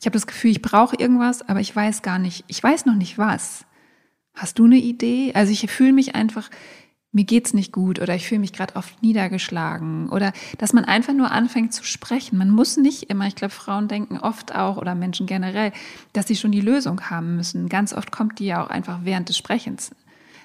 [0.00, 2.96] ich habe das Gefühl, ich brauche irgendwas, aber ich weiß gar nicht, ich weiß noch
[2.96, 3.66] nicht was.
[4.34, 5.32] Hast du eine Idee?
[5.34, 6.50] Also ich fühle mich einfach,
[7.12, 11.12] mir geht's nicht gut oder ich fühle mich gerade oft niedergeschlagen oder dass man einfach
[11.12, 12.38] nur anfängt zu sprechen.
[12.38, 15.72] Man muss nicht immer, ich glaube, Frauen denken oft auch oder Menschen generell,
[16.12, 17.68] dass sie schon die Lösung haben müssen.
[17.68, 19.90] Ganz oft kommt die ja auch einfach während des Sprechens.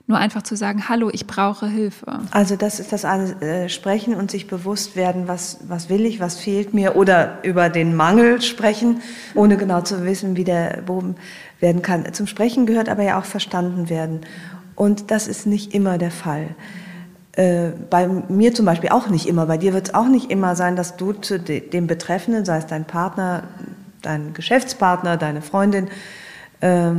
[0.07, 2.19] Nur einfach zu sagen, hallo, ich brauche Hilfe.
[2.29, 6.39] Also das ist das äh, Sprechen und sich bewusst werden, was, was will ich, was
[6.39, 9.01] fehlt mir oder über den Mangel sprechen,
[9.33, 11.15] ohne genau zu wissen, wie der behoben
[11.59, 12.13] werden kann.
[12.13, 14.21] Zum Sprechen gehört aber ja auch verstanden werden.
[14.75, 16.55] Und das ist nicht immer der Fall.
[17.33, 19.45] Äh, bei mir zum Beispiel auch nicht immer.
[19.45, 22.67] Bei dir wird es auch nicht immer sein, dass du zu dem Betreffenden, sei es
[22.67, 23.43] dein Partner,
[24.01, 25.89] dein Geschäftspartner, deine Freundin,
[26.61, 26.91] äh,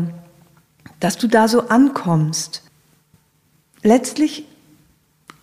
[1.00, 2.62] dass du da so ankommst.
[3.82, 4.46] Letztlich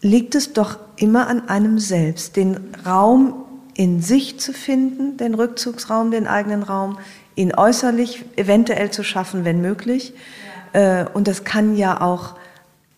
[0.01, 6.11] liegt es doch immer an einem selbst, den Raum in sich zu finden, den Rückzugsraum,
[6.11, 6.99] den eigenen Raum,
[7.35, 10.13] ihn äußerlich eventuell zu schaffen, wenn möglich
[10.73, 12.35] äh, und das kann ja auch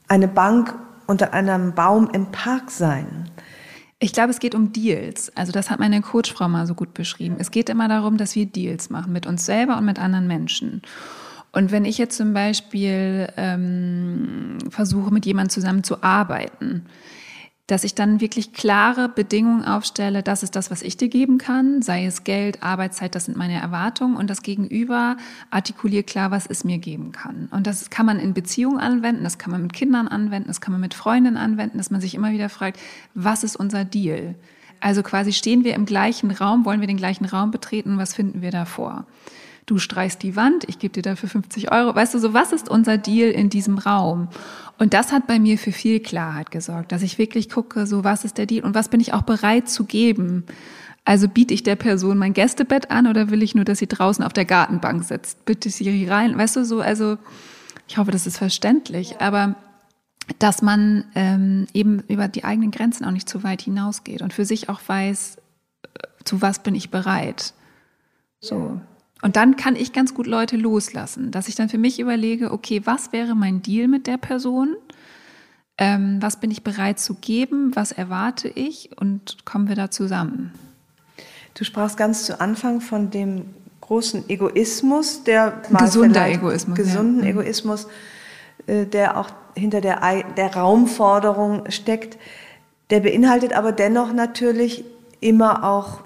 [0.07, 0.73] eine Bank
[1.07, 3.29] unter einem Baum im Park sein.
[3.99, 5.35] Ich glaube, es geht um Deals.
[5.35, 7.35] Also das hat meine Coachfrau mal so gut beschrieben.
[7.39, 10.81] Es geht immer darum, dass wir Deals machen mit uns selber und mit anderen Menschen.
[11.51, 16.85] Und wenn ich jetzt zum Beispiel ähm, versuche, mit jemandem zusammen zu arbeiten,
[17.67, 21.81] dass ich dann wirklich klare Bedingungen aufstelle, das ist das, was ich dir geben kann,
[21.81, 25.17] sei es Geld, Arbeitszeit, das sind meine Erwartungen und das Gegenüber
[25.49, 27.47] artikuliert klar, was es mir geben kann.
[27.51, 30.73] Und das kann man in Beziehungen anwenden, das kann man mit Kindern anwenden, das kann
[30.73, 32.79] man mit Freundinnen anwenden, dass man sich immer wieder fragt,
[33.15, 34.35] was ist unser Deal?
[34.79, 38.43] Also quasi stehen wir im gleichen Raum, wollen wir den gleichen Raum betreten, was finden
[38.43, 39.07] wir davor?
[39.65, 41.95] Du streichst die Wand, ich gebe dir dafür 50 Euro.
[41.95, 44.29] Weißt du, so was ist unser Deal in diesem Raum?
[44.77, 48.25] Und das hat bei mir für viel Klarheit gesorgt, dass ich wirklich gucke, so was
[48.25, 50.43] ist der Deal und was bin ich auch bereit zu geben.
[51.03, 54.23] Also biete ich der Person mein Gästebett an oder will ich nur, dass sie draußen
[54.23, 55.45] auf der Gartenbank sitzt?
[55.45, 57.17] Bitte sie rein, weißt du so, also
[57.87, 59.55] ich hoffe, das ist verständlich, aber
[60.39, 64.45] dass man ähm, eben über die eigenen Grenzen auch nicht zu weit hinausgeht und für
[64.45, 67.53] sich auch weiß, äh, zu was bin ich bereit.
[68.39, 68.81] So.
[69.21, 72.81] Und dann kann ich ganz gut Leute loslassen, dass ich dann für mich überlege, okay,
[72.85, 74.75] was wäre mein Deal mit der Person?
[75.77, 77.75] Ähm, was bin ich bereit zu geben?
[77.75, 78.91] Was erwarte ich?
[78.99, 80.53] Und kommen wir da zusammen?
[81.53, 83.45] Du sprachst ganz zu Anfang von dem
[83.81, 87.33] großen Egoismus, der gesunder Egoismus, gesunden ja.
[87.33, 87.39] Mhm.
[87.39, 87.87] Egoismus,
[88.67, 90.01] äh, der auch hinter der,
[90.35, 92.17] der Raumforderung steckt.
[92.89, 94.83] Der beinhaltet aber dennoch natürlich
[95.19, 96.04] immer auch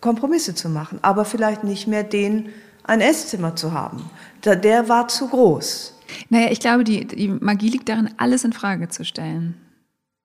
[0.00, 2.50] Kompromisse zu machen, aber vielleicht nicht mehr den
[2.84, 4.08] ein Esszimmer zu haben.
[4.44, 5.94] Der war zu groß.
[6.28, 9.54] Naja, ich glaube, die, die Magie liegt darin, alles in Frage zu stellen.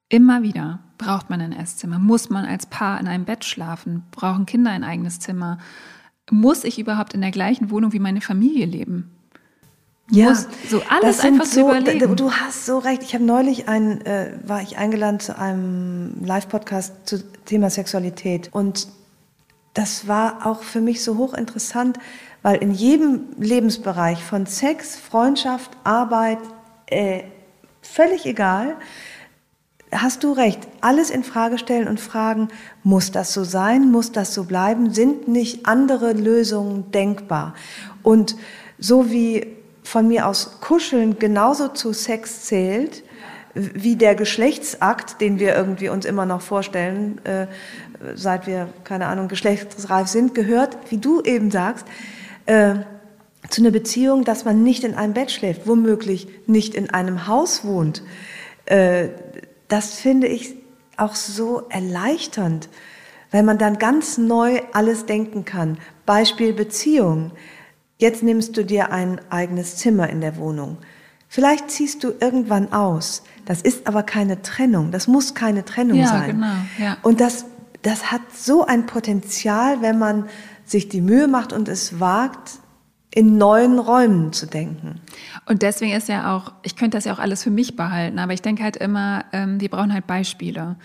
[0.09, 1.97] Immer wieder braucht man ein Esszimmer.
[1.97, 4.03] Muss man als Paar in einem Bett schlafen?
[4.11, 5.57] Brauchen Kinder ein eigenes Zimmer?
[6.29, 9.09] Muss ich überhaupt in der gleichen Wohnung wie meine Familie leben?
[10.11, 12.15] Ja, Muss so alles einfach so, zu überlegen.
[12.17, 13.01] Du hast so recht.
[13.03, 18.87] Ich habe neulich ein, äh, war ich eingeladen zu einem Live-Podcast zu Thema Sexualität und
[19.73, 21.97] das war auch für mich so hochinteressant,
[22.41, 26.39] weil in jedem Lebensbereich von Sex, Freundschaft, Arbeit,
[26.87, 27.23] äh,
[27.81, 28.75] völlig egal,
[29.91, 32.47] hast du recht, alles in Frage stellen und fragen,
[32.83, 37.53] muss das so sein, muss das so bleiben, sind nicht andere Lösungen denkbar?
[38.01, 38.35] Und
[38.79, 43.03] so wie von mir aus Kuscheln genauso zu Sex zählt,
[43.53, 47.47] wie der Geschlechtsakt, den wir irgendwie uns immer noch vorstellen, äh,
[48.15, 51.85] seit wir, keine Ahnung, geschlechtsreif sind, gehört, wie du eben sagst,
[52.45, 52.75] äh,
[53.49, 57.65] zu einer Beziehung, dass man nicht in einem Bett schläft, womöglich nicht in einem Haus
[57.65, 58.03] wohnt.
[58.65, 59.09] Äh,
[59.67, 60.55] das finde ich
[60.97, 62.69] auch so erleichternd,
[63.31, 65.77] weil man dann ganz neu alles denken kann.
[66.05, 67.31] Beispiel Beziehung.
[67.97, 70.77] Jetzt nimmst du dir ein eigenes Zimmer in der Wohnung.
[71.33, 73.23] Vielleicht ziehst du irgendwann aus.
[73.45, 74.91] Das ist aber keine Trennung.
[74.91, 76.31] Das muss keine Trennung ja, sein.
[76.31, 76.97] Genau, ja.
[77.03, 77.45] Und das,
[77.83, 80.25] das hat so ein Potenzial, wenn man
[80.65, 82.59] sich die Mühe macht und es wagt,
[83.15, 84.99] in neuen Räumen zu denken.
[85.45, 88.33] Und deswegen ist ja auch, ich könnte das ja auch alles für mich behalten, aber
[88.33, 90.75] ich denke halt immer, ähm, wir brauchen halt Beispiele.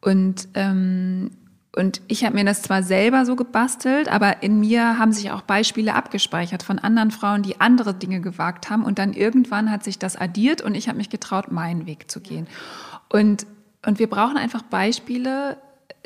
[0.00, 1.30] Und, ähm,
[1.76, 5.42] und ich habe mir das zwar selber so gebastelt, aber in mir haben sich auch
[5.42, 8.84] Beispiele abgespeichert von anderen Frauen, die andere Dinge gewagt haben.
[8.84, 12.20] Und dann irgendwann hat sich das addiert und ich habe mich getraut, meinen Weg zu
[12.20, 12.46] gehen.
[13.08, 13.46] Und,
[13.84, 15.56] und wir brauchen einfach Beispiele,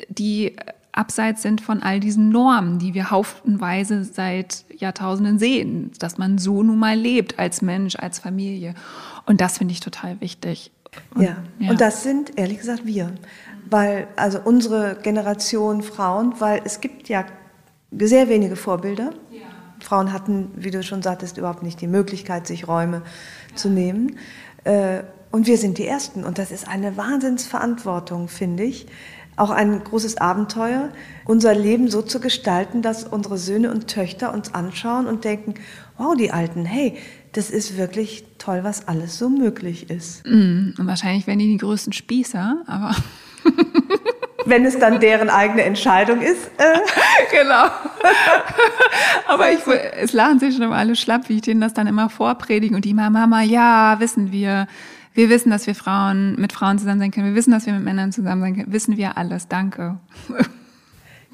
[0.07, 0.55] die
[0.91, 6.63] abseits sind von all diesen Normen, die wir haufenweise seit Jahrtausenden sehen, dass man so
[6.63, 8.73] nun mal lebt als Mensch, als Familie.
[9.27, 10.71] Und das finde ich total wichtig.
[11.13, 11.37] Und, ja.
[11.59, 13.11] ja, und das sind ehrlich gesagt wir,
[13.69, 17.25] weil also unsere Generation Frauen, weil es gibt ja
[17.91, 19.11] sehr wenige Vorbilder.
[19.31, 19.41] Ja.
[19.79, 23.03] Frauen hatten, wie du schon sagtest, überhaupt nicht die Möglichkeit, sich Räume
[23.49, 23.55] ja.
[23.55, 24.17] zu nehmen.
[24.63, 26.23] Äh, und wir sind die Ersten.
[26.23, 28.87] Und das ist eine Wahnsinnsverantwortung, finde ich
[29.39, 30.89] auch ein großes Abenteuer,
[31.25, 35.53] unser Leben so zu gestalten, dass unsere Söhne und Töchter uns anschauen und denken,
[35.97, 36.97] wow, die Alten, hey,
[37.31, 40.25] das ist wirklich toll, was alles so möglich ist.
[40.25, 42.95] Mm, und wahrscheinlich werden die die größten Spießer, aber...
[44.49, 46.47] Wenn es dann deren eigene Entscheidung ist.
[46.57, 46.79] Äh.
[47.31, 47.65] genau.
[49.27, 49.59] aber ich,
[50.01, 52.85] es lachen sich schon immer alle schlapp, wie ich denen das dann immer vorpredige und
[52.85, 54.67] die Mama, Mama, ja, wissen wir
[55.13, 57.27] wir wissen, dass wir Frauen mit Frauen zusammen sein können.
[57.27, 58.71] Wir wissen, dass wir mit Männern zusammen sein können.
[58.71, 59.47] Wissen wir alles.
[59.47, 59.97] Danke.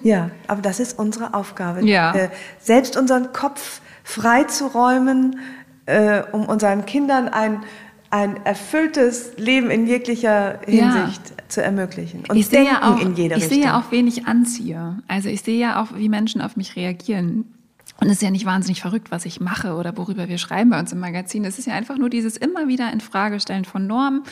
[0.04, 1.84] Ja, aber das ist unsere Aufgabe.
[1.84, 2.14] Ja.
[2.14, 5.40] Äh, selbst unseren Kopf freizuräumen,
[5.88, 7.64] äh, um unseren Kindern ein,
[8.16, 11.50] ein erfülltes Leben in jeglicher Hinsicht ja.
[11.50, 12.24] zu ermöglichen.
[12.30, 13.58] Und ich denken ja auch, in jeder ich Richtung.
[13.58, 15.00] Sehe ja auch, wen ich anziehe.
[15.10, 17.44] Also ich sehe ja auch, wie Menschen auf mich reagieren.
[18.00, 20.80] Und es ist ja nicht wahnsinnig verrückt, was ich mache oder worüber wir schreiben bei
[20.80, 21.44] uns im Magazin.
[21.44, 24.24] Es ist ja einfach nur dieses immer wieder in Frage stellen von Normen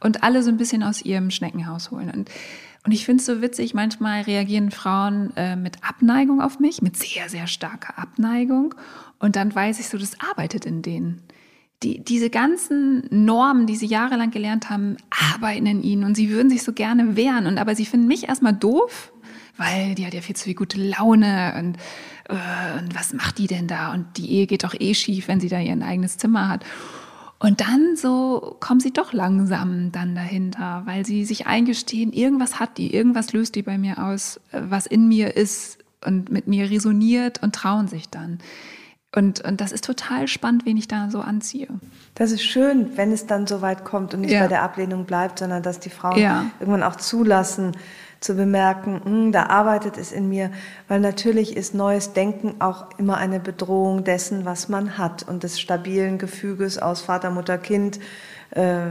[0.00, 2.10] und alle so ein bisschen aus ihrem Schneckenhaus holen.
[2.10, 2.30] Und,
[2.84, 6.96] und ich finde es so witzig, manchmal reagieren Frauen äh, mit Abneigung auf mich, mit
[6.96, 8.74] sehr, sehr starker Abneigung.
[9.20, 11.22] Und dann weiß ich so, das arbeitet in denen.
[11.82, 14.96] Die, diese ganzen Normen, die sie jahrelang gelernt haben,
[15.34, 17.46] arbeiten in ihnen und sie würden sich so gerne wehren.
[17.46, 19.12] Und aber sie finden mich erstmal doof,
[19.56, 21.76] weil die hat ja viel zu viel gute Laune und,
[22.28, 23.92] äh, und was macht die denn da?
[23.92, 26.64] Und die Ehe geht doch eh schief, wenn sie da ihr eigenes Zimmer hat.
[27.40, 32.78] Und dann so kommen sie doch langsam dann dahinter, weil sie sich eingestehen, irgendwas hat
[32.78, 36.70] die, irgendwas löst die bei mir aus, äh, was in mir ist und mit mir
[36.70, 38.38] resoniert und trauen sich dann.
[39.16, 41.68] Und, und das ist total spannend, wen ich da so anziehe.
[42.14, 44.42] Das ist schön, wenn es dann so weit kommt und nicht ja.
[44.42, 46.44] bei der Ablehnung bleibt, sondern dass die Frauen ja.
[46.60, 47.72] irgendwann auch zulassen,
[48.20, 50.50] zu bemerken, hm, da arbeitet es in mir,
[50.88, 55.60] weil natürlich ist neues Denken auch immer eine Bedrohung dessen, was man hat und des
[55.60, 58.00] stabilen Gefüges aus Vater, Mutter, Kind,
[58.50, 58.88] äh,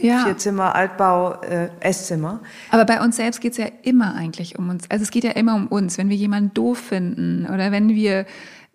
[0.00, 0.24] ja.
[0.24, 2.40] vier Zimmer, Altbau, äh, Esszimmer.
[2.70, 4.90] Aber bei uns selbst geht es ja immer eigentlich um uns.
[4.90, 5.98] Also es geht ja immer um uns.
[5.98, 8.24] Wenn wir jemanden doof finden oder wenn wir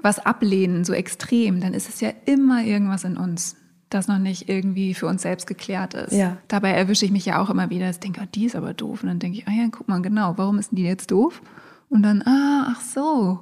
[0.05, 3.57] was ablehnen, so extrem, dann ist es ja immer irgendwas in uns
[3.89, 6.13] das noch nicht irgendwie für uns selbst geklärt ist.
[6.13, 6.37] Ja.
[6.47, 8.73] Dabei erwische ich mich ja auch immer wieder, dass ich denke, oh, die ist aber
[8.73, 9.03] doof.
[9.03, 11.41] Und dann denke ich, ah ja, guck mal, genau, warum ist denn die jetzt doof?
[11.89, 13.39] Und dann, ah, ach so,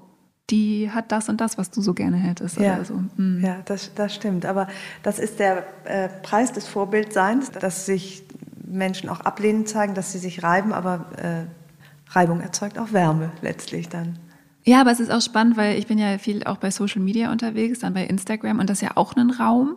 [0.50, 2.58] die hat das und das, was du so gerne hättest.
[2.58, 3.02] Ja, so.
[3.16, 3.42] hm.
[3.42, 4.46] ja das, das stimmt.
[4.46, 4.68] Aber
[5.02, 8.24] das ist der äh, Preis des Vorbildseins, dass sich
[8.66, 13.90] Menschen auch ablehnen zeigen, dass sie sich reiben, aber äh, Reibung erzeugt auch Wärme letztlich
[13.90, 14.20] dann.
[14.66, 17.32] Ja, aber es ist auch spannend, weil ich bin ja viel auch bei Social Media
[17.32, 19.76] unterwegs, dann bei Instagram und das ist ja auch ein Raum,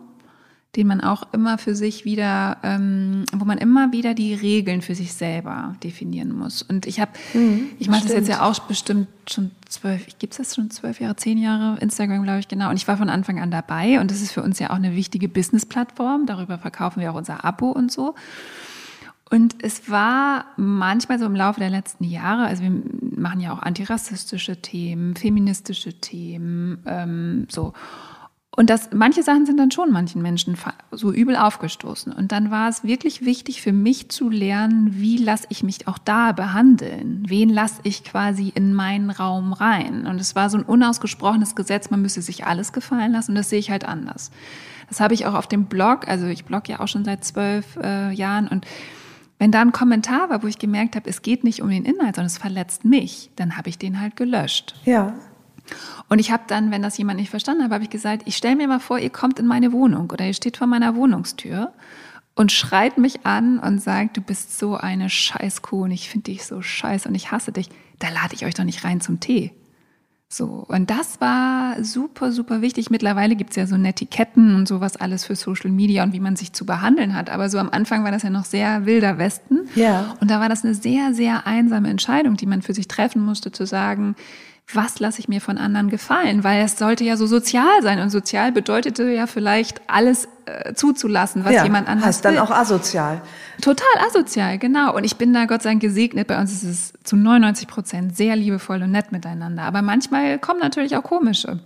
[0.75, 4.95] den man auch immer für sich wieder, ähm, wo man immer wieder die Regeln für
[4.95, 6.61] sich selber definieren muss.
[6.61, 10.37] Und ich habe, mhm, ich mache das jetzt ja auch bestimmt schon zwölf, gibt es
[10.37, 12.69] das schon zwölf Jahre, zehn Jahre, Instagram glaube ich genau.
[12.69, 14.95] Und ich war von Anfang an dabei und das ist für uns ja auch eine
[14.95, 16.27] wichtige Business-Plattform.
[16.27, 18.13] Darüber verkaufen wir auch unser Abo und so.
[19.29, 22.71] Und es war manchmal so im Laufe der letzten Jahre, also wir
[23.15, 27.73] machen ja auch antirassistische Themen, feministische Themen, ähm, so.
[28.55, 30.57] Und das, manche Sachen sind dann schon manchen Menschen
[30.89, 32.11] so übel aufgestoßen.
[32.11, 35.99] Und dann war es wirklich wichtig für mich zu lernen, wie lasse ich mich auch
[35.99, 37.23] da behandeln?
[37.27, 40.07] Wen lasse ich quasi in meinen Raum rein?
[40.07, 43.31] Und es war so ein unausgesprochenes Gesetz, man müsse sich alles gefallen lassen.
[43.31, 44.31] Und das sehe ich halt anders.
[44.89, 47.75] Das habe ich auch auf dem Blog, also ich blog ja auch schon seit zwölf
[47.75, 48.65] äh, Jahren und
[49.39, 52.15] wenn da ein Kommentar war, wo ich gemerkt habe, es geht nicht um den Inhalt,
[52.15, 54.75] sondern es verletzt mich, dann habe ich den halt gelöscht.
[54.85, 55.13] Ja.
[56.09, 58.55] Und ich habe dann, wenn das jemand nicht verstanden hat, habe ich gesagt, ich stelle
[58.55, 61.73] mir mal vor, ihr kommt in meine Wohnung oder ihr steht vor meiner Wohnungstür
[62.35, 66.45] und schreit mich an und sagt, du bist so eine Scheißkuh und ich finde dich
[66.45, 67.69] so scheiße und ich hasse dich.
[67.99, 69.51] Da lade ich euch doch nicht rein zum Tee.
[70.29, 72.89] So, und das war super, super wichtig.
[72.89, 76.51] Mittlerweile gibt's ja so Netiquetten und sowas alles für Social Media und wie man sich
[76.51, 77.29] zu behandeln hat.
[77.29, 79.69] Aber so am Anfang war das ja noch sehr wilder Westen.
[79.75, 80.17] Ja.
[80.19, 83.53] Und da war das eine sehr, sehr einsame Entscheidung, die man für sich treffen musste,
[83.53, 84.15] zu sagen,
[84.73, 86.43] was lasse ich mir von anderen gefallen?
[86.43, 91.45] Weil es sollte ja so sozial sein und sozial bedeutete ja vielleicht alles äh, zuzulassen,
[91.45, 92.41] was ja, jemand anders heißt dann will.
[92.41, 93.21] auch asozial.
[93.61, 94.93] Total asozial, genau.
[94.93, 96.27] Und ich bin da Gott sei Dank gesegnet.
[96.27, 99.63] Bei uns ist es zu 99 Prozent sehr liebevoll und nett miteinander.
[99.63, 101.59] Aber manchmal kommen natürlich auch komische.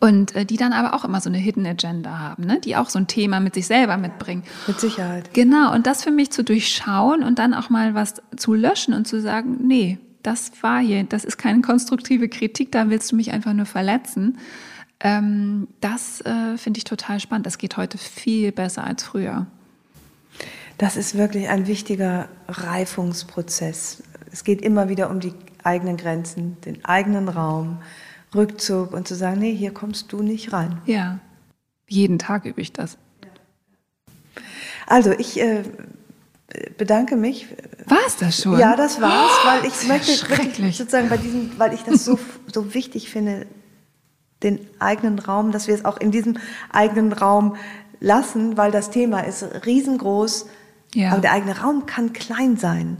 [0.00, 2.58] Und äh, die dann aber auch immer so eine Hidden Agenda haben, ne?
[2.60, 4.42] die auch so ein Thema mit sich selber mitbringen.
[4.66, 5.32] Mit Sicherheit.
[5.32, 9.06] Genau, und das für mich zu durchschauen und dann auch mal was zu löschen und
[9.06, 13.32] zu sagen, nee, das war hier, das ist keine konstruktive Kritik, da willst du mich
[13.32, 14.38] einfach nur verletzen.
[14.98, 17.46] Ähm, das äh, finde ich total spannend.
[17.46, 19.46] Das geht heute viel besser als früher.
[20.78, 24.02] Das ist wirklich ein wichtiger Reifungsprozess.
[24.32, 27.78] Es geht immer wieder um die eigenen Grenzen, den eigenen Raum,
[28.34, 30.78] Rückzug und zu sagen, nee, hier kommst du nicht rein.
[30.86, 31.20] Ja,
[31.88, 32.98] jeden Tag übe ich das.
[34.86, 35.62] Also ich äh,
[36.76, 37.46] bedanke mich.
[37.86, 38.58] War es das schon?
[38.58, 42.18] Ja, das war's, weil ich oh, möchte wirklich sozusagen bei diesem, weil ich das so,
[42.52, 43.46] so wichtig finde,
[44.42, 46.36] den eigenen Raum, dass wir es auch in diesem
[46.70, 47.56] eigenen Raum
[48.00, 50.46] lassen, weil das Thema ist riesengroß,
[50.94, 51.12] ja.
[51.12, 52.98] aber der eigene Raum kann klein sein.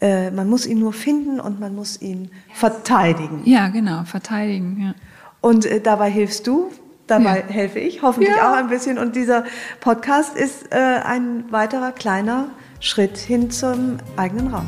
[0.00, 3.42] Äh, man muss ihn nur finden und man muss ihn verteidigen.
[3.44, 4.78] Ja, genau, verteidigen.
[4.80, 4.94] Ja.
[5.40, 6.70] Und äh, dabei hilfst du,
[7.06, 7.54] dabei ja.
[7.54, 8.98] helfe ich, hoffentlich auch ein bisschen.
[8.98, 9.44] Und dieser
[9.80, 12.48] Podcast ist äh, ein weiterer kleiner
[12.80, 14.66] Schritt hin zum eigenen Raum.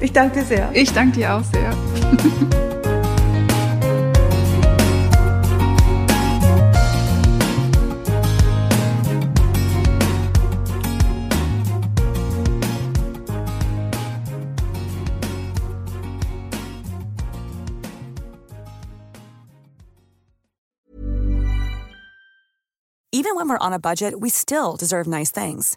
[0.00, 0.70] Ich danke dir sehr.
[0.72, 1.74] Ich danke dir auch sehr.
[23.12, 25.76] Even when we're on a budget, we still deserve nice things.